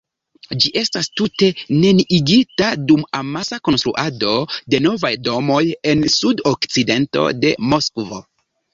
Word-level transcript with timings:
Ĝi 0.61 0.69
estas 0.79 1.09
tute 1.19 1.49
neniigita 1.83 2.71
dum 2.93 3.05
amasa 3.21 3.61
konstruado 3.71 4.33
de 4.75 4.83
novaj 4.89 5.15
domoj 5.31 5.63
en 5.95 6.05
sud-okcidento 6.19 7.31
de 7.47 7.57
Moskvo. 7.73 8.29